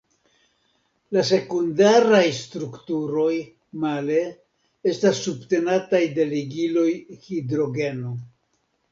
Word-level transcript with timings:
La 1.15 1.23
sekundaraj 1.25 2.21
strukturoj, 2.37 3.33
male, 3.83 4.23
estas 4.93 5.19
subtenataj 5.27 6.01
de 6.15 6.25
ligiloj 6.31 6.87
hidrogeno. 7.27 8.15